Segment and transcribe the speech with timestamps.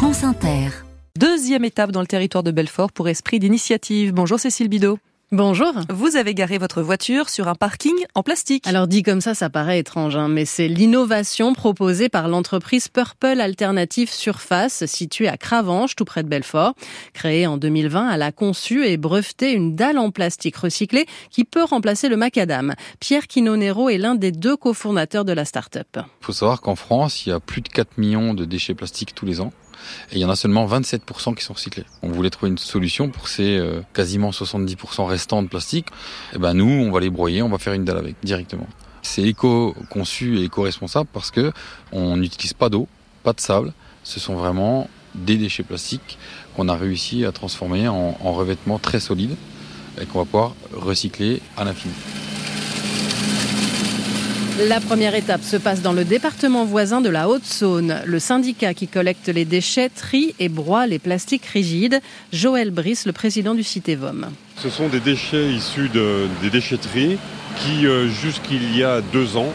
[0.00, 0.70] France Inter.
[1.18, 4.14] Deuxième étape dans le territoire de Belfort pour Esprit d'initiative.
[4.14, 4.98] Bonjour Cécile Bidot.
[5.30, 5.74] Bonjour.
[5.90, 8.66] Vous avez garé votre voiture sur un parking en plastique.
[8.66, 13.42] Alors dit comme ça, ça paraît étrange, hein, mais c'est l'innovation proposée par l'entreprise Purple
[13.42, 16.72] Alternative Surface, située à Cravanche, tout près de Belfort.
[17.12, 21.64] Créée en 2020, elle a conçu et breveté une dalle en plastique recyclé qui peut
[21.64, 22.74] remplacer le macadam.
[23.00, 25.88] Pierre Quinonero est l'un des deux cofondateurs de la start-up.
[25.98, 29.14] Il faut savoir qu'en France, il y a plus de 4 millions de déchets plastiques
[29.14, 29.52] tous les ans
[30.10, 31.84] et il y en a seulement 27% qui sont recyclés.
[32.02, 35.86] On voulait trouver une solution pour ces euh, quasiment 70% restants de plastique.
[36.32, 38.66] Et eh ben nous, on va les broyer, on va faire une dalle avec directement.
[39.02, 41.52] C'est éco-conçu et éco-responsable parce que
[41.92, 42.88] on n'utilise pas d'eau,
[43.22, 43.72] pas de sable.
[44.04, 46.18] Ce sont vraiment des déchets plastiques
[46.54, 49.36] qu'on a réussi à transformer en, en revêtements très solides
[50.00, 51.94] et qu'on va pouvoir recycler à l'infini.
[54.58, 58.02] La première étape se passe dans le département voisin de la Haute-Saône.
[58.04, 62.00] Le syndicat qui collecte les déchets trie et broie les plastiques rigides.
[62.32, 64.26] Joël Brice, le président du Citévom.
[64.56, 67.16] Ce sont des déchets issus de, des déchetteries
[67.60, 69.52] qui, euh, jusqu'il y a deux ans,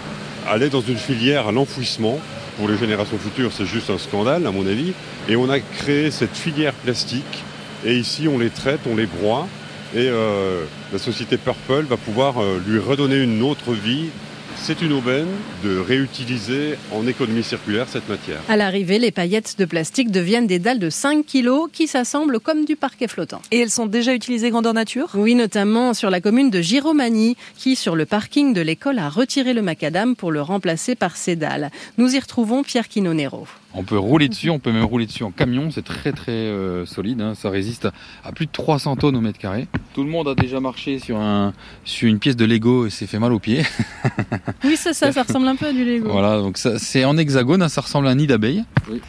[0.48, 2.20] allaient dans une filière à l'enfouissement.
[2.58, 4.94] Pour les générations futures, c'est juste un scandale, à mon avis.
[5.28, 7.44] Et on a créé cette filière plastique.
[7.86, 9.48] Et ici, on les traite, on les broie.
[9.94, 14.10] Et euh, la société Purple va pouvoir euh, lui redonner une autre vie
[14.58, 15.28] c'est une aubaine
[15.64, 18.40] de réutiliser en économie circulaire cette matière.
[18.50, 22.66] À l'arrivée, les paillettes de plastique deviennent des dalles de 5 kg qui s'assemblent comme
[22.66, 23.42] du parquet flottant.
[23.52, 25.10] Et elles sont déjà utilisées grandeur nature?
[25.16, 29.54] Oui, notamment sur la commune de Giromanie, qui, sur le parking de l'école, a retiré
[29.54, 31.72] le macadam pour le remplacer par ces dalles.
[31.98, 33.48] Nous y retrouvons Pierre Quinonero.
[33.78, 36.86] On peut rouler dessus, on peut même rouler dessus en camion, c'est très très euh,
[36.86, 37.34] solide, hein.
[37.36, 37.90] ça résiste
[38.24, 39.68] à plus de 300 tonnes au mètre carré.
[39.94, 43.06] Tout le monde a déjà marché sur, un, sur une pièce de Lego et s'est
[43.06, 43.64] fait mal aux pieds.
[44.64, 46.10] Oui, c'est ça, ça ressemble un peu à du Lego.
[46.10, 48.64] Voilà, donc c'est en hexagone, hein, ça ressemble à un nid d'abeille.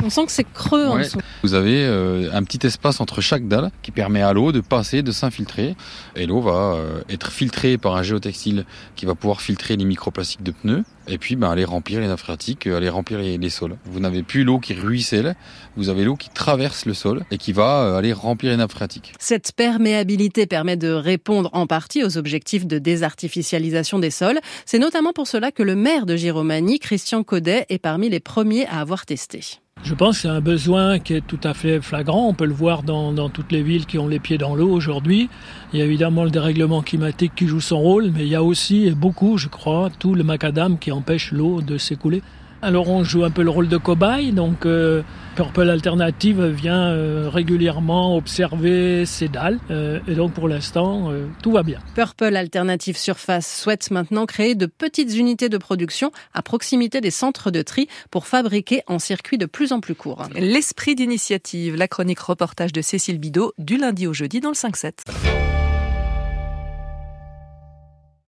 [0.05, 1.19] On sent que c'est creux en dessous.
[1.47, 5.05] Vous avez euh, un petit espace entre chaque dalle qui permet à l'eau de passer,
[5.05, 5.77] de s'infiltrer.
[6.16, 8.64] Et l'eau va euh, être filtrée par un géotextile
[8.96, 12.18] qui va pouvoir filtrer les microplastiques de pneus et puis ben, aller remplir les nappes
[12.18, 13.77] phréatiques, aller remplir les, les sols.
[13.84, 15.36] Vous n'avez plus l'eau qui ruisselle,
[15.77, 18.73] vous avez l'eau qui traverse le sol et qui va euh, aller remplir les nappes
[18.73, 19.13] phréatiques.
[19.20, 24.40] Cette perméabilité permet de répondre en partie aux objectifs de désartificialisation des sols.
[24.64, 28.67] C'est notamment pour cela que le maire de Giromanie, Christian Codet, est parmi les premiers
[28.67, 29.61] à avoir testé.
[29.87, 32.27] Je pense que c'est un besoin qui est tout à fait flagrant.
[32.27, 34.69] On peut le voir dans, dans toutes les villes qui ont les pieds dans l'eau
[34.69, 35.31] aujourd'hui.
[35.73, 38.42] Il y a évidemment le dérèglement climatique qui joue son rôle, mais il y a
[38.42, 42.23] aussi, beaucoup je crois, tout le macadam qui empêche l'eau de s'écouler.
[42.62, 45.02] Alors on joue un peu le rôle de cobaye, donc euh,
[45.36, 51.12] Purple Alternative vient euh, régulièrement observer ces dalles, euh, et donc pour l'instant
[51.42, 51.78] tout va bien.
[51.95, 57.50] Purple Alternative Surface souhaite maintenant créer de petites unités de production à proximité des centres
[57.50, 60.22] de tri pour fabriquer en circuit de plus en plus court.
[60.34, 65.45] L'esprit d'initiative, la chronique reportage de Cécile Bidot du lundi au jeudi dans le 5-7.